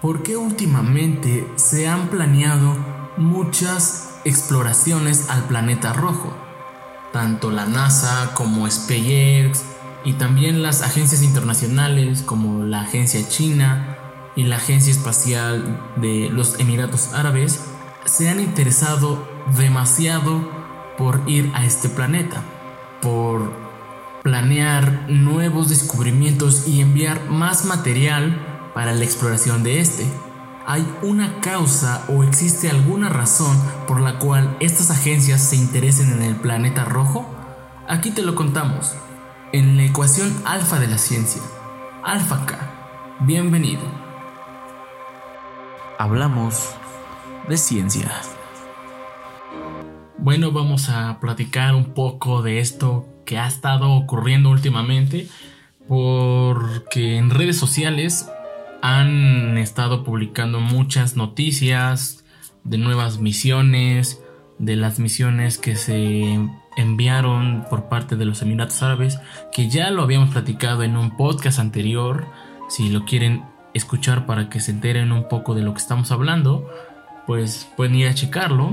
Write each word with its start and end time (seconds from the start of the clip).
¿por 0.00 0.22
qué 0.22 0.36
últimamente 0.36 1.46
se 1.56 1.88
han 1.88 2.08
planeado 2.08 2.76
muchas 3.16 4.20
exploraciones 4.24 5.28
al 5.28 5.44
planeta 5.44 5.92
rojo? 5.92 6.32
Tanto 7.12 7.50
la 7.50 7.66
NASA 7.66 8.32
como 8.34 8.70
SpaceX 8.70 9.62
y 10.04 10.14
también 10.14 10.62
las 10.62 10.82
agencias 10.82 11.22
internacionales 11.22 12.22
como 12.22 12.64
la 12.64 12.82
agencia 12.82 13.28
china 13.28 13.96
y 14.36 14.44
la 14.44 14.56
agencia 14.56 14.92
espacial 14.92 15.92
de 15.96 16.30
los 16.30 16.58
Emiratos 16.58 17.12
Árabes 17.12 17.60
se 18.06 18.28
han 18.30 18.40
interesado 18.40 19.28
demasiado 19.58 20.48
por 20.96 21.20
ir 21.26 21.50
a 21.54 21.64
este 21.64 21.88
planeta, 21.88 22.42
por 23.02 23.52
planear 24.22 25.06
nuevos 25.08 25.68
descubrimientos 25.68 26.68
y 26.68 26.80
enviar 26.80 27.28
más 27.28 27.64
material 27.64 28.49
para 28.74 28.92
la 28.92 29.04
exploración 29.04 29.62
de 29.62 29.80
este. 29.80 30.06
¿Hay 30.66 30.86
una 31.02 31.40
causa 31.40 32.04
o 32.08 32.22
existe 32.22 32.70
alguna 32.70 33.08
razón 33.08 33.56
por 33.88 34.00
la 34.00 34.18
cual 34.18 34.56
estas 34.60 34.90
agencias 34.90 35.42
se 35.42 35.56
interesen 35.56 36.12
en 36.12 36.22
el 36.22 36.36
planeta 36.36 36.84
rojo? 36.84 37.26
Aquí 37.88 38.10
te 38.10 38.22
lo 38.22 38.34
contamos, 38.34 38.94
en 39.52 39.76
la 39.76 39.84
ecuación 39.84 40.32
alfa 40.44 40.78
de 40.78 40.86
la 40.86 40.98
ciencia, 40.98 41.42
alfa 42.04 42.46
K. 42.46 42.58
Bienvenido. 43.20 43.82
Hablamos 45.98 46.70
de 47.48 47.56
ciencia. 47.56 48.10
Bueno, 50.18 50.52
vamos 50.52 50.88
a 50.88 51.18
platicar 51.18 51.74
un 51.74 51.94
poco 51.94 52.42
de 52.42 52.60
esto 52.60 53.06
que 53.24 53.38
ha 53.38 53.46
estado 53.46 53.90
ocurriendo 53.92 54.50
últimamente 54.50 55.28
porque 55.88 57.16
en 57.16 57.30
redes 57.30 57.58
sociales 57.58 58.28
han 58.82 59.58
estado 59.58 60.04
publicando 60.04 60.60
muchas 60.60 61.16
noticias 61.16 62.24
de 62.64 62.78
nuevas 62.78 63.18
misiones, 63.18 64.22
de 64.58 64.76
las 64.76 64.98
misiones 64.98 65.58
que 65.58 65.76
se 65.76 66.38
enviaron 66.76 67.64
por 67.68 67.88
parte 67.88 68.16
de 68.16 68.24
los 68.24 68.42
Emiratos 68.42 68.82
Árabes, 68.82 69.18
que 69.52 69.68
ya 69.68 69.90
lo 69.90 70.02
habíamos 70.02 70.30
platicado 70.30 70.82
en 70.82 70.96
un 70.96 71.16
podcast 71.16 71.58
anterior, 71.58 72.26
si 72.68 72.88
lo 72.88 73.04
quieren 73.04 73.44
escuchar 73.74 74.26
para 74.26 74.48
que 74.48 74.60
se 74.60 74.70
enteren 74.70 75.12
un 75.12 75.28
poco 75.28 75.54
de 75.54 75.62
lo 75.62 75.72
que 75.72 75.80
estamos 75.80 76.10
hablando, 76.10 76.68
pues 77.26 77.68
pueden 77.76 77.94
ir 77.94 78.08
a 78.08 78.14
checarlo 78.14 78.72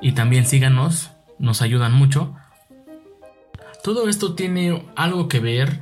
y 0.00 0.12
también 0.12 0.46
síganos, 0.46 1.10
nos 1.38 1.62
ayudan 1.62 1.92
mucho. 1.92 2.34
Todo 3.82 4.08
esto 4.08 4.34
tiene 4.34 4.84
algo 4.96 5.28
que 5.28 5.40
ver 5.40 5.80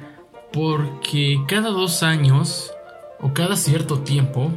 porque 0.53 1.39
cada 1.49 1.71
dos 1.71 2.03
años 2.03 2.73
o 3.21 3.33
cada 3.33 3.57
cierto 3.57 4.01
tiempo, 4.01 4.53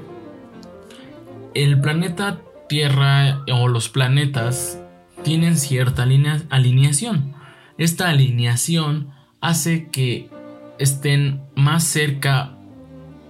el 1.54 1.80
planeta 1.82 2.42
Tierra 2.70 3.44
o 3.52 3.68
los 3.68 3.90
planetas 3.90 4.80
tienen 5.24 5.58
cierta 5.58 6.04
alineación. 6.04 7.34
Esta 7.80 8.10
alineación 8.10 9.10
hace 9.42 9.90
que 9.90 10.30
estén 10.78 11.42
más 11.56 11.84
cerca 11.84 12.56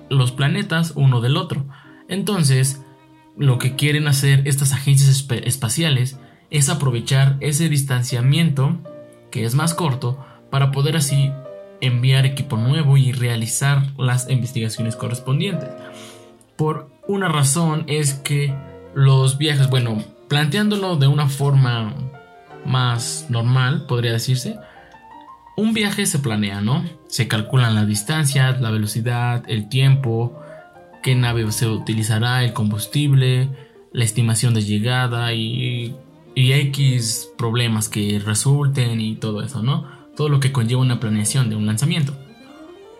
los 0.10 0.34
planetas 0.34 0.92
uno 0.96 1.22
del 1.22 1.38
otro. 1.38 1.66
Entonces, 2.10 2.84
lo 3.38 3.60
que 3.60 3.78
quieren 3.78 4.08
hacer 4.08 4.42
estas 4.46 4.74
agencias 4.74 5.26
espaciales 5.46 6.20
es 6.50 6.68
aprovechar 6.68 7.38
ese 7.40 7.70
distanciamiento, 7.70 8.78
que 9.32 9.46
es 9.46 9.56
más 9.56 9.74
corto, 9.74 10.26
para 10.50 10.72
poder 10.72 10.98
así 10.98 11.32
enviar 11.82 12.26
equipo 12.26 12.58
nuevo 12.58 12.98
y 12.98 13.12
realizar 13.12 13.84
las 13.98 14.30
investigaciones 14.30 14.96
correspondientes. 14.96 15.70
Por 16.56 16.90
una 17.08 17.28
razón 17.30 17.86
es 17.88 18.14
que 18.14 18.54
los 18.94 19.38
viajes, 19.38 19.70
bueno, 19.70 20.04
planteándolo 20.28 20.96
de 20.98 21.08
una 21.08 21.28
forma 21.28 21.94
más 22.66 23.28
normal, 23.30 23.86
podría 23.88 24.12
decirse, 24.12 24.58
un 25.56 25.74
viaje 25.74 26.06
se 26.06 26.20
planea, 26.20 26.62
¿no? 26.62 26.84
Se 27.08 27.28
calculan 27.28 27.76
las 27.76 27.88
distancias, 27.88 28.62
la 28.62 28.72
velocidad, 28.72 29.44
el 29.48 29.68
tiempo, 29.70 30.40
qué 31.04 31.16
nave 31.16 31.52
se 31.52 31.68
utilizará, 31.68 32.44
el 32.44 32.54
combustible, 32.54 33.50
la 33.92 34.04
estimación 34.04 34.54
de 34.54 34.62
llegada 34.62 35.34
y, 35.34 35.96
y 36.36 36.54
X 36.54 37.30
problemas 37.38 37.90
que 37.90 38.22
resulten 38.24 39.02
y 39.02 39.16
todo 39.16 39.42
eso, 39.42 39.64
¿no? 39.64 39.99
Todo 40.20 40.28
lo 40.28 40.42
que 40.42 40.52
conlleva 40.52 40.82
una 40.82 41.00
planeación 41.00 41.50
de 41.50 41.56
un 41.56 41.66
lanzamiento. 41.66 42.14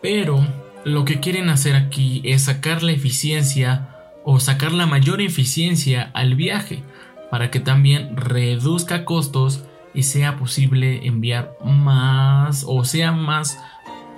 Pero 0.02 0.48
lo 0.86 1.04
que 1.04 1.20
quieren 1.20 1.50
hacer 1.50 1.76
aquí 1.76 2.22
es 2.24 2.44
sacar 2.44 2.82
la 2.82 2.94
eficiencia 2.94 3.90
o 4.24 4.40
sacar 4.40 4.72
la 4.72 4.86
mayor 4.86 5.20
eficiencia 5.20 6.12
al 6.14 6.36
viaje 6.36 6.82
para 7.30 7.52
que 7.52 7.60
también 7.60 8.16
reduzca 8.16 9.04
costos 9.04 9.66
y 9.94 10.04
sea 10.04 10.38
posible 10.38 11.06
enviar 11.06 11.58
más 11.62 12.64
o 12.66 12.86
sea 12.86 13.12
más 13.12 13.60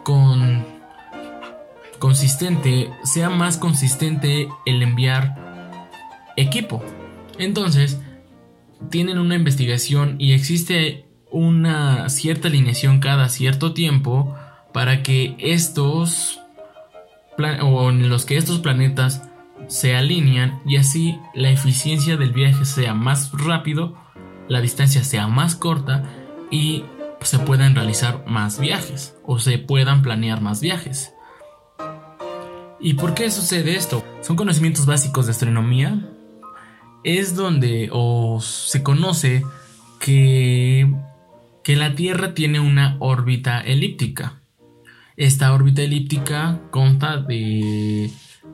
con 0.03 0.63
consistente, 1.97 2.91
sea 3.03 3.31
más 3.31 3.57
consistente 3.57 4.47
el 4.67 4.83
enviar 4.83 5.89
equipo. 6.37 6.83
Entonces, 7.39 7.99
tienen 8.91 9.17
una 9.17 9.33
investigación 9.33 10.17
y 10.19 10.33
existe 10.33 11.10
una 11.31 12.09
cierta 12.09 12.47
alineación 12.47 12.99
cada 12.99 13.29
cierto 13.29 13.73
tiempo 13.73 14.35
para 14.73 15.03
que 15.03 15.35
estos 15.39 16.39
o 17.61 17.89
en 17.89 18.09
los 18.09 18.25
que 18.25 18.37
estos 18.37 18.59
planetas 18.59 19.23
se 19.67 19.95
alinean 19.95 20.61
y 20.65 20.77
así 20.77 21.19
la 21.33 21.49
eficiencia 21.49 22.17
del 22.17 22.33
viaje 22.33 22.65
sea 22.65 22.93
más 22.93 23.31
rápido, 23.31 23.97
la 24.47 24.61
distancia 24.61 25.03
sea 25.03 25.27
más 25.27 25.55
corta 25.55 26.03
y 26.51 26.83
se 27.21 27.39
puedan 27.39 27.75
realizar 27.75 28.23
más 28.27 28.59
viajes 28.59 29.15
o 29.23 29.39
se 29.39 29.57
puedan 29.57 30.01
planear 30.01 30.41
más 30.41 30.61
viajes. 30.61 31.13
¿Y 32.79 32.95
por 32.95 33.13
qué 33.13 33.29
sucede 33.29 33.75
esto? 33.75 34.03
Son 34.21 34.35
conocimientos 34.35 34.85
básicos 34.85 35.27
de 35.27 35.31
astronomía. 35.31 36.09
Es 37.03 37.35
donde 37.35 37.89
se 38.41 38.83
conoce 38.83 39.43
que 39.99 40.91
que 41.63 41.75
la 41.75 41.95
Tierra 41.95 42.33
tiene 42.33 42.59
una 42.59 42.95
órbita 42.99 43.61
elíptica. 43.61 44.41
Esta 45.17 45.53
órbita 45.53 45.81
elíptica 45.81 46.61
consta 46.71 47.17
de, 47.17 48.09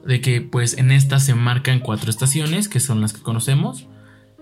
de 0.05 0.21
que 0.21 0.41
pues 0.41 0.77
en 0.77 0.91
esta 0.91 1.19
se 1.19 1.35
marcan 1.35 1.79
cuatro 1.79 2.09
estaciones 2.09 2.67
que 2.67 2.79
son 2.79 3.01
las 3.01 3.13
que 3.13 3.21
conocemos, 3.21 3.87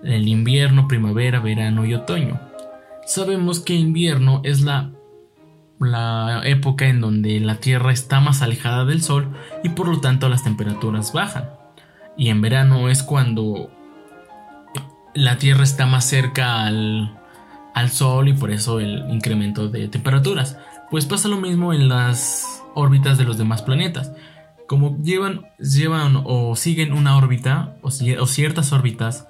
el 0.02 0.28
invierno, 0.28 0.88
primavera, 0.88 1.40
verano 1.40 1.84
y 1.84 1.94
otoño. 1.94 2.40
Sabemos 3.06 3.60
que 3.60 3.74
invierno 3.74 4.40
es 4.44 4.62
la, 4.62 4.90
la 5.78 6.42
época 6.44 6.86
en 6.86 7.00
donde 7.00 7.38
la 7.40 7.60
Tierra 7.60 7.92
está 7.92 8.20
más 8.20 8.42
alejada 8.42 8.84
del 8.84 9.02
Sol 9.02 9.30
y 9.62 9.70
por 9.70 9.88
lo 9.88 10.00
tanto 10.00 10.28
las 10.28 10.42
temperaturas 10.42 11.12
bajan. 11.12 11.50
Y 12.16 12.30
en 12.30 12.40
verano 12.40 12.88
es 12.88 13.02
cuando 13.02 13.70
la 15.14 15.38
Tierra 15.38 15.64
está 15.64 15.86
más 15.86 16.04
cerca 16.04 16.64
al, 16.64 17.16
al 17.76 17.90
Sol 17.90 18.28
y 18.28 18.32
por 18.32 18.50
eso 18.50 18.80
el 18.80 19.04
incremento 19.10 19.68
de 19.68 19.86
temperaturas. 19.88 20.56
Pues 20.90 21.04
pasa 21.04 21.28
lo 21.28 21.36
mismo 21.36 21.74
en 21.74 21.90
las 21.90 22.62
órbitas 22.74 23.18
de 23.18 23.24
los 23.24 23.36
demás 23.36 23.60
planetas. 23.60 24.12
Como 24.66 24.96
llevan, 25.02 25.42
llevan 25.58 26.22
o 26.24 26.56
siguen 26.56 26.94
una 26.94 27.18
órbita 27.18 27.76
o, 27.82 27.90
ciertas 27.90 28.72
órbitas, 28.72 29.28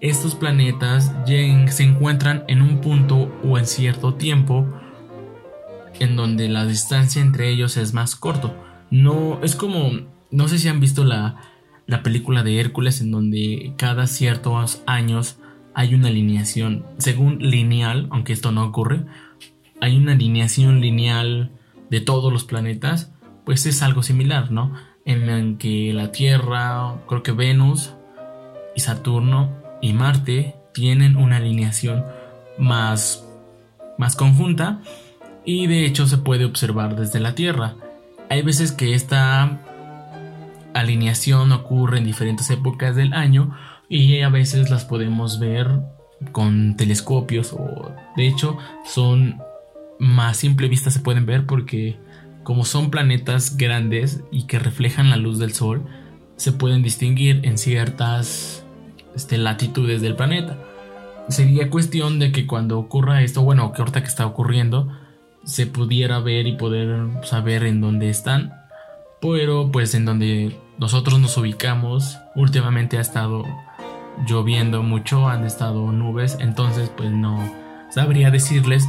estos 0.00 0.36
planetas 0.36 1.12
se 1.26 1.82
encuentran 1.82 2.44
en 2.46 2.62
un 2.62 2.80
punto 2.80 3.32
o 3.42 3.58
en 3.58 3.66
cierto 3.66 4.14
tiempo 4.14 4.64
en 5.98 6.14
donde 6.14 6.48
la 6.48 6.66
distancia 6.66 7.20
entre 7.20 7.50
ellos 7.50 7.76
es 7.76 7.94
más 7.94 8.14
corto. 8.14 8.54
No 8.92 9.40
es 9.42 9.56
como, 9.56 9.90
no 10.30 10.46
sé 10.46 10.60
si 10.60 10.68
han 10.68 10.78
visto 10.78 11.02
la, 11.02 11.42
la 11.86 12.04
película 12.04 12.44
de 12.44 12.60
Hércules 12.60 13.00
en 13.00 13.10
donde 13.10 13.72
cada 13.76 14.06
ciertos 14.06 14.82
años 14.86 15.38
hay 15.74 15.94
una 15.94 16.08
alineación, 16.08 16.84
según 16.98 17.38
lineal, 17.38 18.08
aunque 18.10 18.32
esto 18.32 18.52
no 18.52 18.64
ocurre, 18.64 19.04
hay 19.80 19.96
una 19.96 20.12
alineación 20.12 20.80
lineal 20.80 21.52
de 21.90 22.00
todos 22.00 22.32
los 22.32 22.44
planetas, 22.44 23.12
pues 23.44 23.66
es 23.66 23.82
algo 23.82 24.02
similar, 24.02 24.50
¿no? 24.50 24.74
En 25.04 25.28
el 25.28 25.56
que 25.56 25.92
la 25.94 26.12
Tierra, 26.12 26.96
creo 27.06 27.22
que 27.22 27.32
Venus 27.32 27.94
y 28.76 28.80
Saturno 28.80 29.50
y 29.80 29.92
Marte 29.92 30.56
tienen 30.74 31.16
una 31.16 31.36
alineación 31.36 32.04
más, 32.58 33.26
más 33.96 34.16
conjunta 34.16 34.82
y 35.44 35.66
de 35.66 35.86
hecho 35.86 36.06
se 36.06 36.18
puede 36.18 36.44
observar 36.44 36.96
desde 36.96 37.20
la 37.20 37.34
Tierra. 37.34 37.76
Hay 38.28 38.42
veces 38.42 38.72
que 38.72 38.94
esta 38.94 39.60
alineación 40.74 41.52
ocurre 41.52 41.98
en 41.98 42.04
diferentes 42.04 42.50
épocas 42.50 42.94
del 42.94 43.14
año 43.14 43.56
y 43.88 44.20
a 44.20 44.28
veces 44.28 44.70
las 44.70 44.84
podemos 44.84 45.38
ver 45.38 45.68
con 46.32 46.76
telescopios 46.76 47.52
o 47.52 47.94
de 48.16 48.26
hecho 48.26 48.58
son 48.84 49.40
más 49.98 50.36
simple 50.36 50.68
vista 50.68 50.90
se 50.90 51.00
pueden 51.00 51.26
ver 51.26 51.46
porque 51.46 51.96
como 52.42 52.64
son 52.64 52.90
planetas 52.90 53.56
grandes 53.56 54.22
y 54.30 54.46
que 54.46 54.58
reflejan 54.58 55.10
la 55.10 55.16
luz 55.16 55.38
del 55.38 55.52
sol 55.52 55.86
se 56.36 56.52
pueden 56.52 56.82
distinguir 56.82 57.40
en 57.42 57.58
ciertas 57.58 58.64
este, 59.14 59.36
latitudes 59.36 60.00
del 60.00 60.14
planeta. 60.14 60.56
Sería 61.28 61.68
cuestión 61.68 62.20
de 62.20 62.30
que 62.30 62.46
cuando 62.46 62.78
ocurra 62.78 63.22
esto, 63.22 63.42
bueno, 63.42 63.72
que 63.72 63.82
ahorita 63.82 64.00
que 64.00 64.08
está 64.08 64.24
ocurriendo, 64.24 64.88
se 65.44 65.66
pudiera 65.66 66.20
ver 66.20 66.46
y 66.46 66.56
poder 66.56 67.10
saber 67.24 67.64
en 67.64 67.80
dónde 67.80 68.08
están. 68.08 68.54
Pero 69.20 69.70
pues 69.72 69.94
en 69.94 70.04
donde 70.04 70.56
nosotros 70.78 71.18
nos 71.18 71.36
ubicamos, 71.36 72.18
últimamente 72.36 72.98
ha 72.98 73.00
estado 73.00 73.44
lloviendo 74.26 74.82
mucho, 74.82 75.28
han 75.28 75.44
estado 75.44 75.92
nubes, 75.92 76.36
entonces 76.40 76.90
pues 76.96 77.10
no 77.10 77.38
sabría 77.90 78.30
decirles, 78.30 78.88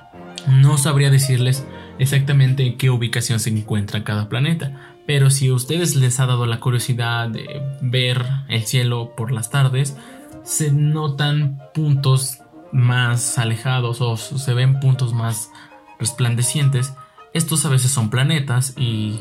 no 0.48 0.78
sabría 0.78 1.10
decirles 1.10 1.66
exactamente 1.98 2.66
en 2.66 2.78
qué 2.78 2.90
ubicación 2.90 3.40
se 3.40 3.50
encuentra 3.50 4.04
cada 4.04 4.28
planeta. 4.28 4.96
Pero 5.06 5.30
si 5.30 5.48
a 5.48 5.54
ustedes 5.54 5.96
les 5.96 6.20
ha 6.20 6.26
dado 6.26 6.46
la 6.46 6.60
curiosidad 6.60 7.28
de 7.28 7.62
ver 7.80 8.24
el 8.48 8.62
cielo 8.62 9.14
por 9.16 9.32
las 9.32 9.50
tardes, 9.50 9.96
se 10.42 10.72
notan 10.72 11.58
puntos 11.74 12.38
más 12.72 13.38
alejados 13.38 14.00
o 14.00 14.16
se 14.16 14.54
ven 14.54 14.80
puntos 14.80 15.12
más 15.12 15.50
resplandecientes. 15.98 16.94
Estos 17.34 17.64
a 17.64 17.68
veces 17.68 17.90
son 17.90 18.10
planetas 18.10 18.74
y 18.76 19.20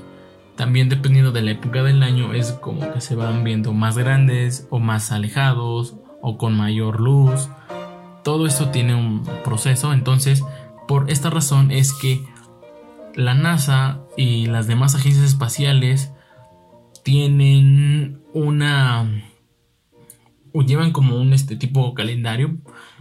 también 0.59 0.89
dependiendo 0.89 1.31
de 1.31 1.41
la 1.41 1.51
época 1.51 1.83
del 1.83 2.03
año 2.03 2.33
es 2.33 2.51
como 2.51 2.91
que 2.91 3.00
se 3.00 3.15
van 3.15 3.45
viendo 3.45 3.71
más 3.71 3.97
grandes 3.97 4.67
o 4.69 4.79
más 4.79 5.13
alejados 5.13 5.95
o 6.21 6.38
con 6.38 6.53
mayor 6.57 7.00
luz. 7.00 7.47
Todo 8.25 8.45
esto 8.45 8.67
tiene 8.67 8.94
un 8.94 9.23
proceso, 9.45 9.94
entonces 9.94 10.44
por 10.85 11.09
esta 11.09 11.29
razón 11.29 11.71
es 11.71 11.94
que 11.94 12.25
la 13.15 13.35
NASA 13.35 14.01
y 14.17 14.47
las 14.47 14.67
demás 14.67 14.95
agencias 14.95 15.23
espaciales 15.23 16.11
tienen 17.06 18.21
una 18.33 19.09
llevan 20.53 20.91
como 20.91 21.15
un 21.21 21.31
este 21.31 21.56
tipo 21.56 21.94
calendario 21.94 22.57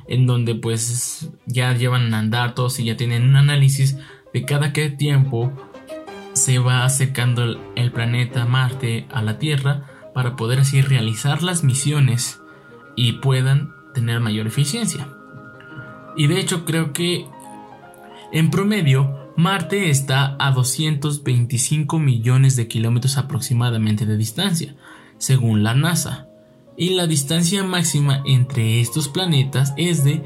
en 0.06 0.28
donde 0.28 0.54
pues 0.54 1.28
ya 1.46 1.74
llevan 1.74 2.30
datos 2.30 2.78
y 2.78 2.84
ya 2.84 2.96
tienen 2.96 3.24
un 3.24 3.34
análisis 3.34 3.98
de 4.32 4.44
cada 4.44 4.72
qué 4.72 4.90
tiempo 4.90 5.52
se 6.38 6.58
va 6.58 6.84
acercando 6.84 7.60
el 7.74 7.92
planeta 7.92 8.46
Marte 8.46 9.06
a 9.12 9.22
la 9.22 9.38
Tierra 9.38 9.84
para 10.14 10.36
poder 10.36 10.60
así 10.60 10.80
realizar 10.80 11.42
las 11.42 11.64
misiones 11.64 12.40
y 12.96 13.14
puedan 13.14 13.74
tener 13.92 14.20
mayor 14.20 14.46
eficiencia. 14.46 15.08
Y 16.16 16.26
de 16.26 16.40
hecho 16.40 16.64
creo 16.64 16.92
que 16.92 17.26
en 18.32 18.50
promedio 18.50 19.32
Marte 19.36 19.90
está 19.90 20.36
a 20.38 20.50
225 20.50 21.98
millones 21.98 22.56
de 22.56 22.66
kilómetros 22.66 23.18
aproximadamente 23.18 24.04
de 24.04 24.16
distancia, 24.16 24.74
según 25.18 25.62
la 25.62 25.74
NASA. 25.74 26.26
Y 26.76 26.90
la 26.90 27.06
distancia 27.06 27.62
máxima 27.62 28.22
entre 28.26 28.80
estos 28.80 29.08
planetas 29.08 29.74
es 29.76 30.02
de 30.02 30.24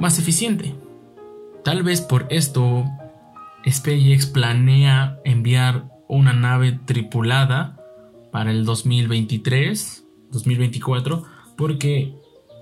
más 0.00 0.18
eficiente. 0.18 0.74
Tal 1.62 1.84
vez 1.84 2.00
por 2.00 2.26
esto 2.30 2.84
SpaceX 3.68 4.26
planea 4.26 5.16
enviar 5.24 5.92
una 6.08 6.32
nave 6.32 6.72
tripulada 6.72 7.78
para 8.32 8.50
el 8.50 8.64
2023 8.64 10.03
2024, 10.34 11.24
porque 11.56 12.14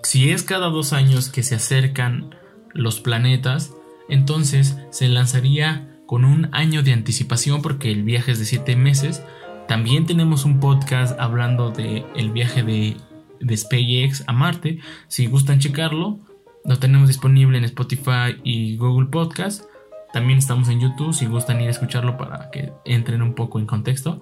si 0.02 0.30
es 0.30 0.42
cada 0.42 0.68
dos 0.68 0.92
años 0.92 1.28
que 1.28 1.42
se 1.42 1.56
acercan 1.56 2.34
los 2.72 3.00
planetas, 3.00 3.74
entonces 4.08 4.76
se 4.90 5.08
lanzaría 5.08 5.88
con 6.06 6.24
un 6.24 6.48
año 6.52 6.82
de 6.82 6.92
anticipación 6.92 7.62
porque 7.62 7.90
el 7.90 8.02
viaje 8.02 8.32
es 8.32 8.38
de 8.38 8.44
7 8.44 8.76
meses. 8.76 9.22
También 9.68 10.06
tenemos 10.06 10.44
un 10.44 10.60
podcast 10.60 11.18
hablando 11.18 11.70
del 11.70 12.04
el 12.14 12.30
viaje 12.30 12.62
de, 12.62 12.96
de 13.40 13.56
SpaceX 13.56 14.24
a 14.26 14.32
Marte. 14.32 14.78
Si 15.08 15.26
gustan 15.26 15.58
checarlo, 15.58 16.18
lo 16.64 16.78
tenemos 16.78 17.08
disponible 17.08 17.58
en 17.58 17.64
Spotify 17.64 18.36
y 18.44 18.76
Google 18.76 19.08
Podcast. 19.08 19.64
También 20.12 20.38
estamos 20.38 20.68
en 20.68 20.80
YouTube 20.80 21.14
si 21.14 21.26
gustan 21.26 21.60
ir 21.60 21.68
a 21.68 21.70
escucharlo 21.70 22.18
para 22.18 22.50
que 22.50 22.72
entren 22.84 23.22
un 23.22 23.34
poco 23.34 23.58
en 23.58 23.66
contexto. 23.66 24.20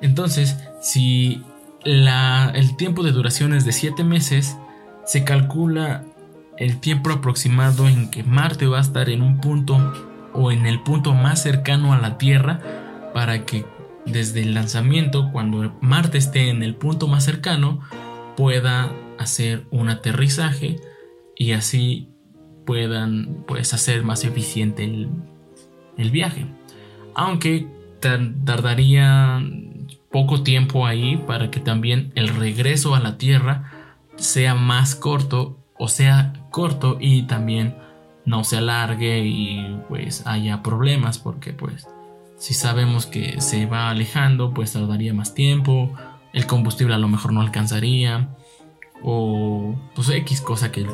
Entonces, 0.00 0.56
si 0.80 1.42
el 1.84 2.76
tiempo 2.76 3.02
de 3.02 3.12
duración 3.12 3.54
es 3.54 3.64
de 3.64 3.72
7 3.72 4.04
meses, 4.04 4.56
se 5.04 5.24
calcula 5.24 6.04
el 6.58 6.78
tiempo 6.78 7.10
aproximado 7.10 7.88
en 7.88 8.10
que 8.10 8.22
Marte 8.22 8.66
va 8.66 8.78
a 8.78 8.82
estar 8.82 9.08
en 9.08 9.22
un 9.22 9.40
punto 9.40 9.92
o 10.32 10.52
en 10.52 10.66
el 10.66 10.80
punto 10.82 11.14
más 11.14 11.42
cercano 11.42 11.92
a 11.92 11.98
la 11.98 12.18
Tierra 12.18 12.60
para 13.12 13.44
que 13.44 13.64
desde 14.06 14.42
el 14.42 14.54
lanzamiento, 14.54 15.30
cuando 15.32 15.76
Marte 15.80 16.18
esté 16.18 16.50
en 16.50 16.62
el 16.62 16.74
punto 16.74 17.08
más 17.08 17.24
cercano, 17.24 17.80
pueda 18.36 18.92
hacer 19.18 19.66
un 19.70 19.88
aterrizaje 19.88 20.80
y 21.36 21.52
así 21.52 22.08
puedan 22.66 23.44
pues 23.46 23.74
hacer 23.74 24.02
más 24.02 24.24
eficiente 24.24 24.84
el, 24.84 25.10
el 25.96 26.10
viaje. 26.10 26.46
Aunque 27.14 27.68
tardaría 28.00 29.40
poco 30.12 30.42
tiempo 30.42 30.86
ahí 30.86 31.16
para 31.16 31.50
que 31.50 31.60
también 31.60 32.12
el 32.14 32.28
regreso 32.28 32.94
a 32.94 33.00
la 33.00 33.18
Tierra 33.18 33.72
sea 34.16 34.54
más 34.54 34.94
corto 34.94 35.58
o 35.78 35.88
sea 35.88 36.32
corto 36.50 36.98
y 37.00 37.22
también 37.22 37.76
no 38.24 38.44
se 38.44 38.58
alargue 38.58 39.24
y 39.24 39.80
pues 39.88 40.26
haya 40.26 40.62
problemas 40.62 41.18
porque 41.18 41.52
pues 41.52 41.88
si 42.36 42.54
sabemos 42.54 43.06
que 43.06 43.40
se 43.40 43.66
va 43.66 43.90
alejando 43.90 44.52
pues 44.52 44.72
tardaría 44.74 45.14
más 45.14 45.34
tiempo 45.34 45.92
el 46.32 46.46
combustible 46.46 46.94
a 46.94 46.98
lo 46.98 47.08
mejor 47.08 47.32
no 47.32 47.40
alcanzaría 47.40 48.28
o 49.02 49.74
pues 49.94 50.08
X 50.08 50.40
cosa 50.40 50.72
que 50.72 50.86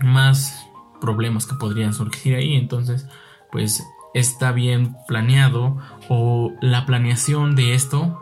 más 0.00 0.66
problemas 1.00 1.46
que 1.46 1.54
podrían 1.54 1.92
surgir 1.92 2.34
ahí. 2.34 2.54
Entonces 2.54 3.06
pues 3.50 3.84
está 4.14 4.52
bien 4.52 4.96
planeado 5.06 5.78
o 6.08 6.52
la 6.60 6.86
planeación 6.86 7.54
de 7.54 7.74
esto 7.74 8.21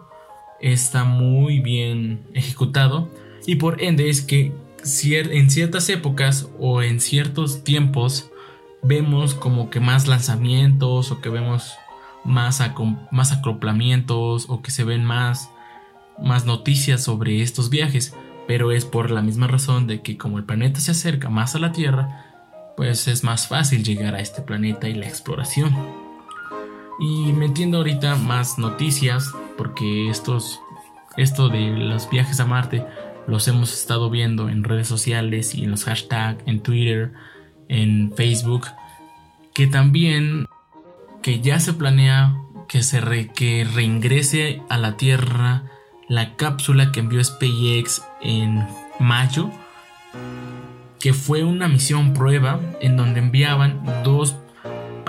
está 0.61 1.05
muy 1.05 1.61
bien 1.61 2.21
ejecutado 2.35 3.11
y 3.47 3.57
por 3.57 3.83
ende 3.83 4.09
es 4.09 4.23
que 4.23 4.52
en 4.83 5.50
ciertas 5.50 5.88
épocas 5.88 6.49
o 6.59 6.83
en 6.83 7.00
ciertos 7.00 7.64
tiempos 7.64 8.31
vemos 8.83 9.35
como 9.35 9.71
que 9.71 9.81
más 9.81 10.09
lanzamientos 10.09 11.11
o 11.11 11.21
que 11.21 11.29
vemos 11.29 11.75
más, 12.25 12.62
más 13.11 13.33
acoplamientos 13.33 14.47
o 14.49 14.62
que 14.62 14.71
se 14.71 14.85
ven 14.85 15.05
más, 15.05 15.50
más 16.23 16.47
noticias 16.47 17.02
sobre 17.02 17.43
estos 17.43 17.71
viajes 17.71 18.14
pero 18.47 18.73
es 18.73 18.85
por 18.85 19.11
la 19.11 19.23
misma 19.23 19.47
razón 19.47 19.87
de 19.87 20.00
que 20.02 20.17
como 20.17 20.38
el 20.38 20.45
planeta 20.45 20.81
se 20.81 20.90
acerca 20.90 21.29
más 21.29 21.55
a 21.55 21.59
la 21.59 21.73
Tierra 21.73 22.31
pues 22.81 23.09
es 23.09 23.25
más 23.25 23.47
fácil 23.47 23.85
llegar 23.85 24.14
a 24.14 24.21
este 24.21 24.40
planeta 24.40 24.88
y 24.88 24.95
la 24.95 25.07
exploración. 25.07 25.76
Y 26.99 27.31
metiendo 27.35 27.76
ahorita 27.76 28.14
más 28.14 28.59
noticias, 28.59 29.33
porque 29.61 30.09
estos, 30.09 30.62
esto 31.19 31.50
de 31.50 31.69
los 31.69 32.09
viajes 32.09 32.40
a 32.40 32.47
Marte 32.47 32.83
los 33.26 33.47
hemos 33.47 33.75
estado 33.75 34.09
viendo 34.09 34.49
en 34.49 34.64
redes 34.64 34.88
sociales 34.88 35.55
y 35.55 35.64
en 35.64 35.73
los 35.73 35.85
hashtags, 35.85 36.43
en 36.47 36.62
Twitter, 36.62 37.12
en 37.69 38.11
Facebook, 38.17 38.67
que 39.52 39.67
también 39.67 40.47
que 41.21 41.40
ya 41.40 41.61
se 41.61 41.75
planea 41.75 42.35
que 42.71 42.83
se 42.83 43.02
que 43.35 43.69
reingrese 43.71 44.62
a 44.71 44.79
la 44.79 44.97
Tierra 44.97 45.64
la 46.09 46.37
cápsula 46.37 46.90
que 46.90 47.00
envió 47.00 47.23
SpaceX 47.23 48.02
en 48.23 48.67
mayo 48.99 49.50
que 50.99 51.12
fue 51.12 51.45
una 51.45 51.69
misión 51.69 52.14
prueba 52.14 52.61
en 52.81 52.97
donde 52.97 53.21
enviaban 53.21 53.83
dos 54.05 54.37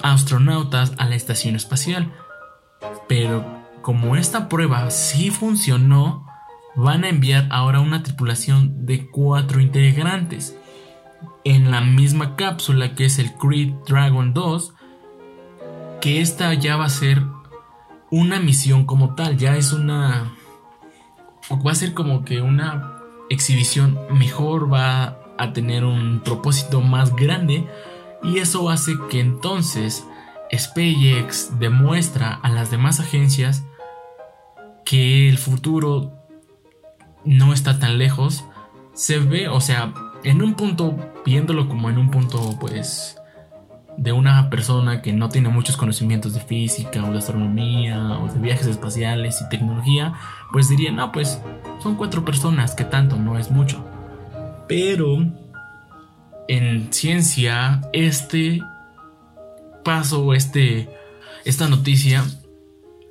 astronautas 0.03 0.91
a 0.97 1.05
la 1.05 1.15
estación 1.15 1.55
espacial. 1.55 2.11
Pero 3.07 3.60
como 3.81 4.15
esta 4.15 4.49
prueba 4.49 4.89
sí 4.91 5.31
funcionó, 5.31 6.27
van 6.75 7.03
a 7.03 7.09
enviar 7.09 7.47
ahora 7.51 7.79
una 7.79 8.03
tripulación 8.03 8.85
de 8.85 9.09
cuatro 9.09 9.59
integrantes 9.59 10.57
en 11.43 11.71
la 11.71 11.81
misma 11.81 12.35
cápsula 12.35 12.95
que 12.95 13.05
es 13.05 13.19
el 13.19 13.33
Creed 13.33 13.73
Dragon 13.87 14.33
2, 14.33 14.73
que 15.99 16.21
esta 16.21 16.53
ya 16.53 16.77
va 16.77 16.85
a 16.85 16.89
ser 16.89 17.23
una 18.09 18.39
misión 18.39 18.85
como 18.85 19.15
tal, 19.15 19.37
ya 19.37 19.55
es 19.55 19.73
una... 19.73 20.33
va 21.51 21.71
a 21.71 21.75
ser 21.75 21.93
como 21.93 22.23
que 22.23 22.41
una 22.41 22.99
exhibición 23.29 23.97
mejor, 24.11 24.71
va 24.71 25.19
a 25.37 25.53
tener 25.53 25.85
un 25.85 26.21
propósito 26.23 26.81
más 26.81 27.15
grande 27.15 27.67
y 28.23 28.37
eso 28.37 28.69
hace 28.69 28.93
que 29.09 29.19
entonces 29.19 30.05
SpaceX 30.55 31.57
demuestra 31.59 32.33
a 32.33 32.49
las 32.49 32.69
demás 32.69 32.99
agencias 32.99 33.63
que 34.91 35.29
el 35.29 35.37
futuro 35.37 36.11
no 37.23 37.53
está 37.53 37.79
tan 37.79 37.97
lejos. 37.97 38.43
Se 38.93 39.19
ve, 39.19 39.47
o 39.47 39.61
sea, 39.61 39.93
en 40.25 40.41
un 40.41 40.55
punto, 40.55 40.97
viéndolo 41.25 41.69
como 41.69 41.89
en 41.89 41.97
un 41.97 42.11
punto, 42.11 42.57
pues, 42.59 43.15
de 43.95 44.11
una 44.11 44.49
persona 44.49 45.01
que 45.01 45.13
no 45.13 45.29
tiene 45.29 45.47
muchos 45.47 45.77
conocimientos 45.77 46.33
de 46.33 46.41
física 46.41 47.05
o 47.05 47.13
de 47.13 47.19
astronomía 47.19 48.19
o 48.19 48.27
de 48.27 48.37
viajes 48.41 48.67
espaciales 48.67 49.41
y 49.41 49.47
tecnología, 49.47 50.13
pues 50.51 50.67
diría, 50.67 50.91
no, 50.91 51.09
pues 51.13 51.41
son 51.81 51.95
cuatro 51.95 52.25
personas, 52.25 52.75
que 52.75 52.83
tanto, 52.83 53.15
no 53.15 53.37
es 53.37 53.49
mucho. 53.49 53.85
Pero 54.67 55.25
en 56.49 56.91
ciencia, 56.91 57.79
este 57.93 58.59
paso, 59.85 60.33
este, 60.33 60.89
esta 61.45 61.69
noticia 61.69 62.25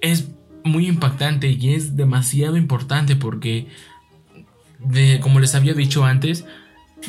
es 0.02 0.28
muy 0.64 0.87
impactante 0.87 1.50
y 1.50 1.75
es 1.75 1.97
demasiado 1.97 2.57
importante 2.57 3.17
porque, 3.17 3.69
de, 4.79 5.21
como 5.21 5.40
les 5.40 5.55
había 5.55 5.75
dicho 5.75 6.05
antes, 6.05 6.45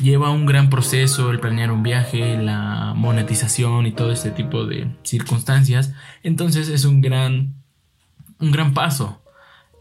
lleva 0.00 0.30
un 0.30 0.46
gran 0.46 0.70
proceso 0.70 1.30
el 1.30 1.40
planear 1.40 1.70
un 1.70 1.82
viaje, 1.82 2.36
la 2.38 2.94
monetización 2.96 3.86
y 3.86 3.92
todo 3.92 4.12
este 4.12 4.30
tipo 4.30 4.64
de 4.64 4.88
circunstancias. 5.02 5.92
Entonces 6.22 6.68
es 6.68 6.84
un 6.84 7.00
gran, 7.00 7.54
un 8.38 8.50
gran 8.52 8.74
paso. 8.74 9.22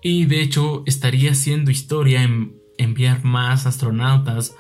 Y 0.02 0.26
de 0.26 0.42
hecho 0.42 0.84
estaría 0.86 1.32
haciendo 1.32 1.72
historia 1.72 2.24
en 2.24 2.56
enviar 2.78 3.24
más 3.24 3.68
astronautas 3.68 4.56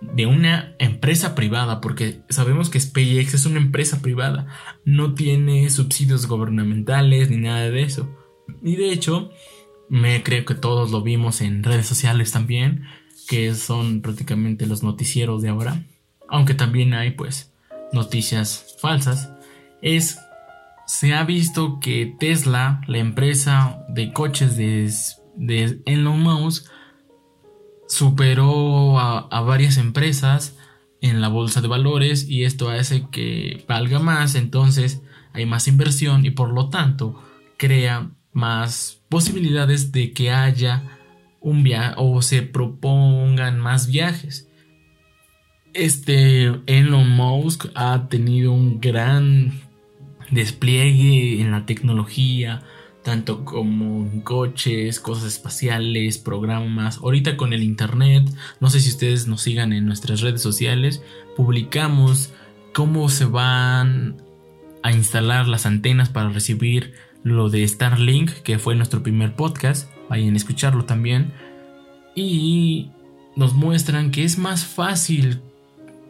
de 0.00 0.26
una 0.26 0.74
empresa 0.78 1.34
privada, 1.34 1.80
porque 1.80 2.20
sabemos 2.28 2.68
que 2.68 2.78
SpaceX 2.78 3.34
es 3.34 3.46
una 3.46 3.58
empresa 3.58 4.02
privada, 4.02 4.46
no 4.84 5.14
tiene 5.14 5.70
subsidios 5.70 6.26
gubernamentales 6.26 7.30
ni 7.30 7.38
nada 7.38 7.70
de 7.70 7.82
eso. 7.82 8.14
Y 8.62 8.76
de 8.76 8.92
hecho, 8.92 9.30
me 9.88 10.22
creo 10.22 10.44
que 10.44 10.54
todos 10.54 10.90
lo 10.90 11.02
vimos 11.02 11.40
en 11.40 11.62
redes 11.62 11.86
sociales 11.86 12.32
también, 12.32 12.84
que 13.28 13.54
son 13.54 14.02
prácticamente 14.02 14.66
los 14.66 14.82
noticieros 14.82 15.42
de 15.42 15.48
ahora, 15.48 15.84
aunque 16.28 16.54
también 16.54 16.94
hay 16.94 17.12
pues 17.12 17.52
noticias 17.92 18.76
falsas, 18.80 19.30
es 19.82 20.18
se 20.86 21.14
ha 21.14 21.24
visto 21.24 21.80
que 21.80 22.14
Tesla, 22.18 22.82
la 22.86 22.98
empresa 22.98 23.84
de 23.88 24.12
coches 24.12 24.56
de, 24.56 24.92
de 25.36 25.80
Elon 25.86 26.20
Musk, 26.20 26.66
superó 27.86 28.98
a, 28.98 29.20
a, 29.30 29.40
varias 29.40 29.78
empresas 29.78 30.56
en 31.00 31.20
la 31.20 31.28
bolsa 31.28 31.60
de 31.60 31.68
valores 31.68 32.28
y 32.28 32.44
esto 32.44 32.68
hace 32.68 33.06
que 33.10 33.64
valga 33.68 33.98
más, 33.98 34.34
entonces 34.34 35.02
hay 35.32 35.46
más 35.46 35.68
inversión 35.68 36.24
y 36.24 36.30
por 36.30 36.52
lo 36.52 36.68
tanto 36.68 37.22
crea 37.56 38.10
más 38.34 39.00
posibilidades 39.08 39.92
de 39.92 40.12
que 40.12 40.30
haya 40.30 40.82
un 41.40 41.62
viaje 41.62 41.94
o 41.96 42.20
se 42.20 42.42
propongan 42.42 43.58
más 43.58 43.86
viajes. 43.86 44.48
Este 45.72 46.52
Elon 46.66 47.08
Musk 47.10 47.66
ha 47.74 48.08
tenido 48.08 48.52
un 48.52 48.80
gran 48.80 49.62
despliegue 50.30 51.40
en 51.40 51.50
la 51.50 51.66
tecnología, 51.66 52.62
tanto 53.02 53.44
como 53.44 54.22
coches, 54.24 55.00
cosas 55.00 55.26
espaciales, 55.34 56.18
programas. 56.18 56.98
Ahorita 56.98 57.36
con 57.36 57.52
el 57.52 57.62
internet, 57.62 58.24
no 58.60 58.70
sé 58.70 58.80
si 58.80 58.90
ustedes 58.90 59.26
nos 59.26 59.42
sigan 59.42 59.72
en 59.72 59.86
nuestras 59.86 60.20
redes 60.20 60.42
sociales, 60.42 61.02
publicamos 61.36 62.32
cómo 62.72 63.08
se 63.08 63.26
van 63.26 64.22
a 64.82 64.92
instalar 64.92 65.46
las 65.48 65.66
antenas 65.66 66.08
para 66.08 66.30
recibir 66.30 66.94
lo 67.24 67.48
de 67.48 67.66
Starlink, 67.66 68.30
que 68.42 68.58
fue 68.58 68.76
nuestro 68.76 69.02
primer 69.02 69.34
podcast, 69.34 69.90
vayan 70.08 70.34
a 70.34 70.36
escucharlo 70.36 70.84
también, 70.84 71.32
y 72.14 72.90
nos 73.34 73.54
muestran 73.54 74.12
que 74.12 74.22
es 74.22 74.38
más 74.38 74.64
fácil 74.64 75.40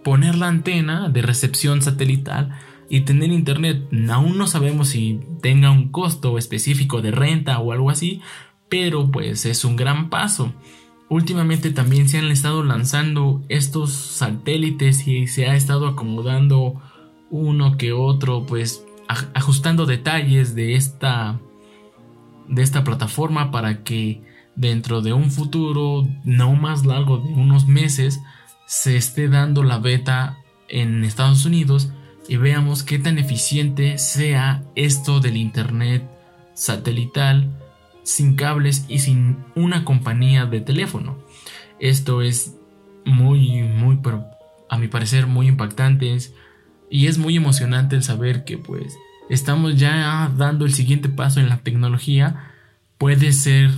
poner 0.03 0.35
la 0.35 0.49
antena 0.49 1.09
de 1.09 1.23
recepción 1.23 1.81
satelital 1.81 2.59
y 2.91 3.01
tener 3.03 3.31
internet. 3.31 3.89
Aún 4.11 4.37
no 4.37 4.47
sabemos 4.47 4.89
si 4.89 5.21
tenga 5.41 5.71
un 5.71 5.89
costo 5.89 6.37
específico 6.37 7.01
de 7.01 7.13
renta 7.13 7.59
o 7.61 7.73
algo 7.73 7.91
así, 7.91 8.21
pero 8.69 9.11
pues 9.11 9.47
es 9.47 9.65
un 9.65 9.77
gran 9.77 10.11
paso. 10.11 10.53
Últimamente 11.09 11.71
también 11.71 12.09
se 12.09 12.19
han 12.19 12.31
estado 12.31 12.65
lanzando 12.65 13.43
estos 13.49 13.93
satélites 13.93 15.07
y 15.07 15.27
se 15.29 15.47
ha 15.47 15.55
estado 15.55 15.87
acomodando 15.87 16.83
uno 17.31 17.77
que 17.77 17.93
otro, 17.93 18.47
pues 18.47 18.85
ajustando 19.09 19.87
detalles 19.87 20.55
de 20.55 20.77
esta, 20.77 21.39
de 22.49 22.63
esta 22.63 22.85
plataforma 22.85 23.51
para 23.51 23.83
que 23.83 24.23
dentro 24.57 25.03
de 25.03 25.13
un 25.13 25.31
futuro 25.31 26.07
no 26.25 26.55
más 26.55 26.87
largo 26.87 27.19
de 27.19 27.33
unos 27.33 27.67
meses 27.67 28.21
se 28.67 28.97
esté 28.97 29.29
dando 29.29 29.63
la 29.63 29.79
beta 29.79 30.39
en 30.69 31.05
Estados 31.05 31.45
Unidos 31.45 31.91
y 32.29 32.37
veamos 32.37 32.83
qué 32.83 32.99
tan 32.99 33.19
eficiente 33.19 33.99
sea 33.99 34.63
esto 34.75 35.21
del 35.21 35.37
internet 35.37 36.09
satelital 36.55 37.51
sin 38.03 38.37
cables 38.37 38.85
y 38.89 39.01
sin 39.01 39.45
una 39.55 39.85
compañía 39.85 40.47
de 40.47 40.61
teléfono. 40.61 41.19
Esto 41.81 42.23
es 42.23 42.55
muy, 43.05 43.63
muy, 43.63 43.97
pero 43.97 44.25
a 44.69 44.79
mi 44.79 44.89
parecer 44.89 45.27
muy 45.27 45.49
impactante. 45.49 46.17
Y 46.91 47.07
es 47.07 47.19
muy 47.19 47.37
emocionante 47.37 47.97
el 47.97 48.03
saber 48.03 48.45
que 48.45 48.59
pues 48.59 48.97
estamos 49.29 49.77
ya 49.77 50.31
dando 50.37 50.65
el 50.65 50.75
siguiente 50.75 51.09
paso 51.09 51.41
en 51.41 51.49
la 51.49 51.59
tecnología. 51.59 52.53
Puede 52.99 53.33
ser 53.33 53.71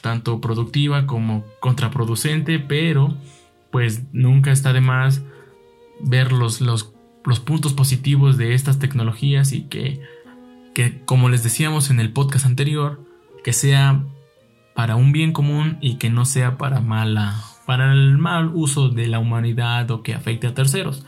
tanto 0.00 0.40
productiva 0.40 1.06
como 1.06 1.44
contraproducente, 1.60 2.58
pero 2.58 3.16
pues 3.70 4.02
nunca 4.12 4.52
está 4.52 4.72
de 4.72 4.80
más 4.80 5.22
ver 6.00 6.32
los, 6.32 6.60
los, 6.60 6.92
los 7.24 7.40
puntos 7.40 7.72
positivos 7.72 8.36
de 8.36 8.54
estas 8.54 8.78
tecnologías 8.78 9.52
y 9.52 9.62
que, 9.62 10.00
que, 10.74 11.00
como 11.04 11.28
les 11.28 11.42
decíamos 11.42 11.90
en 11.90 12.00
el 12.00 12.12
podcast 12.12 12.46
anterior, 12.46 13.00
que 13.42 13.52
sea 13.52 14.04
para 14.74 14.96
un 14.96 15.12
bien 15.12 15.32
común 15.32 15.78
y 15.80 15.96
que 15.96 16.10
no 16.10 16.24
sea 16.24 16.58
para 16.58 16.80
mala 16.80 17.42
para 17.66 17.92
el 17.92 18.18
mal 18.18 18.50
uso 18.54 18.88
de 18.88 19.06
la 19.06 19.18
humanidad 19.18 19.90
o 19.90 20.02
que 20.02 20.14
afecte 20.14 20.46
a 20.46 20.54
terceros. 20.54 21.04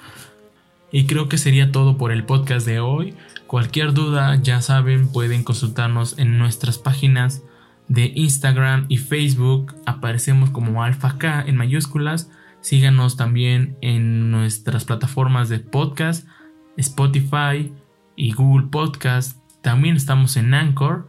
Y 0.92 1.06
creo 1.06 1.28
que 1.28 1.38
sería 1.38 1.72
todo 1.72 1.98
por 1.98 2.12
el 2.12 2.24
podcast 2.24 2.66
de 2.66 2.80
hoy. 2.80 3.14
Cualquier 3.46 3.92
duda, 3.92 4.36
ya 4.36 4.60
saben, 4.62 5.08
pueden 5.08 5.44
consultarnos 5.44 6.18
en 6.18 6.38
nuestras 6.38 6.78
páginas 6.78 7.42
de 7.88 8.12
Instagram 8.14 8.86
y 8.88 8.98
Facebook. 8.98 9.74
Aparecemos 9.84 10.50
como 10.50 10.82
AlphaK 10.82 11.46
en 11.46 11.56
mayúsculas. 11.56 12.30
Síganos 12.60 13.16
también 13.16 13.76
en 13.80 14.30
nuestras 14.30 14.84
plataformas 14.84 15.48
de 15.48 15.60
podcast, 15.60 16.26
Spotify 16.76 17.72
y 18.16 18.32
Google 18.32 18.68
Podcast. 18.68 19.38
También 19.62 19.96
estamos 19.96 20.36
en 20.36 20.54
Anchor 20.54 21.08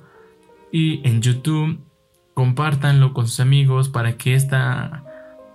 y 0.72 1.07
en 1.07 1.22
YouTube. 1.22 1.79
Compártanlo 2.34 3.13
con 3.13 3.27
sus 3.27 3.39
amigos 3.39 3.89
para 3.89 4.17
que 4.17 4.36
esta 4.36 5.07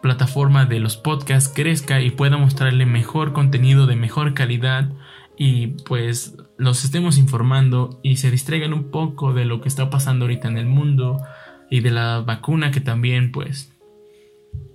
plataforma 0.03 0.67
de 0.67 0.81
los 0.81 0.99
podcasts 0.99 1.51
crezca 1.55 2.03
y 2.03 2.11
pueda 2.11 2.37
mostrarle 2.37 2.85
mejor 2.85 3.33
contenido 3.33 3.87
de 3.87 3.97
mejor 3.97 4.35
calidad 4.35 4.91
y 5.39 5.69
pues 5.87 6.37
los 6.59 6.85
estemos 6.85 7.17
informando 7.17 7.99
y 8.03 8.17
se 8.17 8.31
distraigan 8.31 8.75
un 8.75 8.91
poco 8.91 9.33
de 9.33 9.47
lo 9.47 9.61
que 9.61 9.69
está 9.69 9.89
pasando 9.89 10.25
ahorita 10.25 10.49
en 10.49 10.59
el 10.59 10.67
mundo 10.67 11.23
y 11.71 11.81
de 11.81 11.91
la 11.91 12.21
vacuna 12.21 12.71
que 12.71 12.81
también 12.81 13.33
pues. 13.33 13.73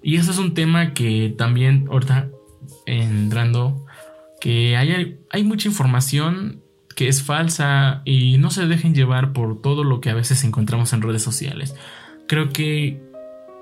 Y 0.02 0.16
eso 0.16 0.32
es 0.32 0.40
un 0.40 0.54
tema 0.54 0.94
que 0.94 1.36
también 1.38 1.88
ahorita 1.92 2.30
entrando 2.86 3.86
que 4.40 4.78
hay, 4.78 5.20
hay 5.30 5.44
mucha 5.44 5.68
información 5.68 6.62
que 6.96 7.08
es 7.08 7.22
falsa 7.22 8.02
y 8.06 8.38
no 8.40 8.50
se 8.50 8.66
dejen 8.66 8.96
llevar 8.96 9.34
por 9.34 9.62
todo 9.62 9.84
lo 9.84 10.02
que 10.02 10.10
a 10.10 10.16
veces 10.16 10.44
encontramos 10.44 10.94
en 10.94 11.02
redes 11.02 11.22
sociales. 11.22 11.76
Creo 12.28 12.50
que 12.50 13.00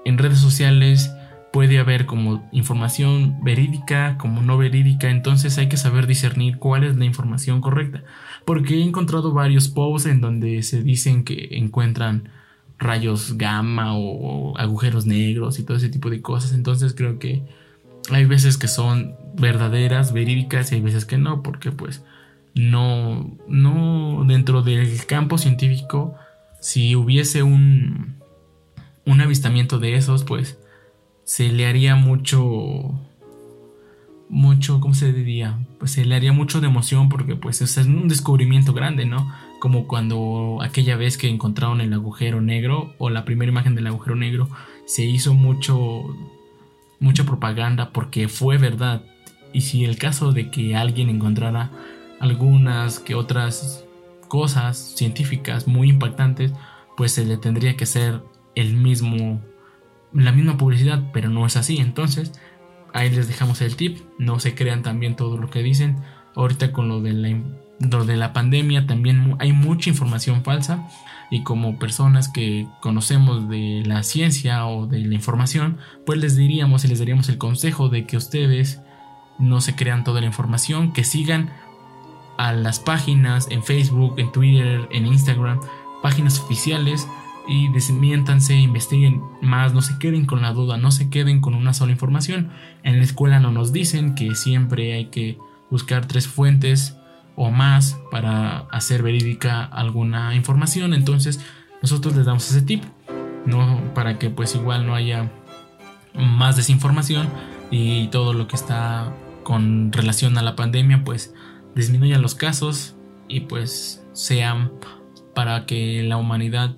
en 0.06 0.18
redes 0.18 0.40
sociales 0.40 1.12
puede 1.56 1.80
haber 1.80 2.06
como 2.06 2.46
información 2.52 3.42
verídica, 3.42 4.18
como 4.18 4.42
no 4.42 4.58
verídica, 4.58 5.10
entonces 5.10 5.58
hay 5.58 5.70
que 5.70 5.78
saber 5.78 6.06
discernir 6.06 6.58
cuál 6.58 6.84
es 6.84 6.98
la 6.98 7.06
información 7.06 7.62
correcta. 7.62 8.04
Porque 8.44 8.74
he 8.74 8.84
encontrado 8.84 9.32
varios 9.32 9.70
posts 9.70 10.10
en 10.10 10.20
donde 10.20 10.64
se 10.64 10.84
dicen 10.84 11.24
que 11.24 11.48
encuentran 11.52 12.28
rayos 12.78 13.38
gamma 13.38 13.96
o 13.96 14.58
agujeros 14.58 15.06
negros 15.06 15.58
y 15.58 15.64
todo 15.64 15.78
ese 15.78 15.88
tipo 15.88 16.10
de 16.10 16.22
cosas, 16.22 16.52
entonces 16.52 16.94
creo 16.94 17.20
que 17.20 17.44
hay 18.12 18.26
veces 18.26 18.58
que 18.58 18.68
son 18.68 19.16
verdaderas, 19.40 20.12
verídicas 20.12 20.74
y 20.74 20.76
hay 20.76 20.82
veces 20.82 21.06
que 21.06 21.18
no, 21.18 21.42
porque 21.42 21.72
pues 21.72 22.04
no, 22.54 23.34
no 23.48 24.26
dentro 24.28 24.62
del 24.62 25.06
campo 25.06 25.38
científico, 25.38 26.16
si 26.60 26.98
hubiese 26.98 27.44
un, 27.44 28.18
un 29.06 29.22
avistamiento 29.22 29.80
de 29.80 29.96
esos, 29.96 30.26
pues 30.26 30.58
se 31.26 31.52
le 31.52 31.68
haría 31.68 31.96
mucho 31.96 32.94
mucho, 34.30 34.80
¿cómo 34.80 34.94
se 34.94 35.14
diría? 35.14 35.60
Pues 35.80 35.92
se 35.92 36.06
le 36.06 36.16
haría 36.16 36.34
mucho 36.34 36.62
de 36.62 36.68
emoción 36.68 37.10
porque 37.10 37.36
pues 37.36 37.62
es 37.62 37.78
un 37.78 38.08
descubrimiento 38.08 38.74
grande, 38.74 39.06
¿no? 39.06 39.32
Como 39.60 39.88
cuando 39.88 40.60
aquella 40.62 40.96
vez 40.96 41.18
que 41.18 41.30
encontraron 41.30 41.82
el 41.82 41.94
agujero 41.94 42.42
negro 42.42 42.94
o 42.98 43.10
la 43.10 43.26
primera 43.26 43.52
imagen 43.52 43.76
del 43.76 43.88
agujero 43.88 44.16
negro 44.16 44.50
se 44.86 45.04
hizo 45.06 45.34
mucho 45.34 46.04
mucha 47.00 47.24
propaganda 47.24 47.92
porque 47.92 48.28
fue 48.28 48.58
verdad. 48.58 49.04
Y 49.54 49.62
si 49.62 49.86
el 49.86 49.98
caso 49.98 50.32
de 50.32 50.50
que 50.50 50.76
alguien 50.76 51.10
encontrara 51.10 51.72
algunas 52.20 53.00
que 53.00 53.16
otras 53.16 53.86
cosas 54.28 54.94
científicas 54.96 55.68
muy 55.68 55.90
impactantes, 55.90 56.52
pues 56.98 57.12
se 57.14 57.26
le 57.26 57.38
tendría 57.38 57.76
que 57.78 57.86
ser 57.86 58.22
el 58.56 58.74
mismo 58.76 59.42
la 60.16 60.32
misma 60.32 60.58
publicidad, 60.58 61.04
pero 61.14 61.30
no 61.30 61.46
es 61.46 61.58
así. 61.58 61.78
Entonces, 61.78 62.32
ahí 62.94 63.10
les 63.10 63.28
dejamos 63.28 63.62
el 63.62 63.76
tip, 63.76 64.00
no 64.18 64.40
se 64.40 64.56
crean 64.56 64.82
también 64.82 65.16
todo 65.16 65.38
lo 65.38 65.50
que 65.50 65.62
dicen. 65.62 65.98
Ahorita 66.36 66.72
con 66.72 66.88
lo 66.88 67.02
de 67.02 67.14
la, 67.14 68.06
de 68.06 68.16
la 68.16 68.34
pandemia 68.34 68.88
también 68.88 69.36
hay 69.40 69.54
mucha 69.54 69.90
información 69.90 70.44
falsa 70.44 70.88
y 71.30 71.44
como 71.44 71.80
personas 71.80 72.30
que 72.30 72.68
conocemos 72.82 73.50
de 73.50 73.84
la 73.86 74.04
ciencia 74.04 74.66
o 74.68 74.88
de 74.88 75.00
la 75.00 75.16
información, 75.16 75.78
pues 76.06 76.20
les 76.20 76.36
diríamos 76.36 76.86
y 76.86 76.88
les 76.88 77.00
daríamos 77.00 77.30
el 77.30 77.38
consejo 77.38 77.90
de 77.90 78.06
que 78.06 78.18
ustedes 78.18 78.82
no 79.40 79.62
se 79.62 79.76
crean 79.76 80.04
toda 80.04 80.22
la 80.22 80.28
información, 80.28 80.94
que 80.94 81.04
sigan 81.04 81.52
a 82.38 82.54
las 82.54 82.80
páginas 82.80 83.48
en 83.50 83.64
Facebook, 83.64 84.16
en 84.18 84.32
Twitter, 84.32 84.88
en 84.92 85.06
Instagram, 85.08 85.60
páginas 86.02 86.40
oficiales 86.40 87.08
y 87.48 87.70
desmiéntanse, 87.70 88.56
investiguen 88.56 89.22
más, 89.42 89.74
no 89.74 89.82
se 89.82 89.98
queden 90.00 90.26
con 90.26 90.42
la 90.42 90.54
duda, 90.54 90.78
no 90.78 90.92
se 90.92 91.10
queden 91.10 91.42
con 91.42 91.54
una 91.56 91.74
sola 91.74 91.92
información. 91.92 92.50
En 92.84 92.98
la 92.98 93.04
escuela 93.04 93.40
no 93.40 93.52
nos 93.52 93.72
dicen 93.72 94.16
que 94.16 94.36
siempre 94.36 94.94
hay 94.94 95.06
que 95.06 95.38
buscar 95.70 96.08
tres 96.08 96.28
fuentes 96.28 96.98
o 97.36 97.52
más 97.52 98.00
para 98.12 98.60
hacer 98.72 99.04
verídica 99.04 99.64
alguna 99.64 100.36
información, 100.36 100.94
entonces 100.94 101.40
nosotros 101.82 102.16
les 102.16 102.26
damos 102.26 102.50
ese 102.50 102.62
tip, 102.62 102.84
no 103.46 103.94
para 103.94 104.18
que 104.18 104.30
pues 104.30 104.56
igual 104.56 104.88
no 104.88 104.96
haya 104.96 105.32
más 106.14 106.56
desinformación 106.56 107.28
y 107.72 108.08
todo 108.08 108.34
lo 108.34 108.48
que 108.48 108.56
está 108.56 109.14
con 109.44 109.92
relación 109.92 110.38
a 110.38 110.42
la 110.42 110.56
pandemia 110.56 111.04
pues 111.04 111.34
disminuya 111.76 112.18
los 112.20 112.36
casos 112.36 112.96
y 113.28 113.42
pues 113.42 114.04
sean 114.14 114.72
para 115.34 115.66
que 115.66 116.02
la 116.04 116.18
humanidad 116.18 116.78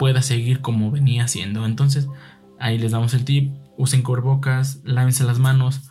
pueda 0.00 0.22
seguir 0.22 0.62
como 0.62 0.90
venía 0.90 1.24
haciendo. 1.24 1.66
Entonces, 1.66 2.08
ahí 2.58 2.78
les 2.78 2.92
damos 2.92 3.12
el 3.12 3.26
tip. 3.26 3.52
Usen 3.76 4.00
cubrebocas, 4.00 4.80
lávense 4.82 5.24
las 5.24 5.38
manos. 5.38 5.90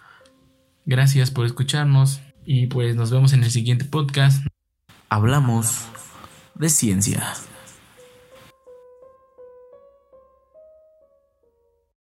Gracias 0.84 1.30
por 1.30 1.46
escucharnos 1.46 2.20
y 2.44 2.66
pues 2.66 2.96
nos 2.96 3.12
vemos 3.12 3.34
en 3.34 3.44
el 3.44 3.52
siguiente 3.52 3.86
podcast. 3.86 4.44
Hablamos 5.10 5.86
de 6.56 6.70
ciencia. 6.70 7.24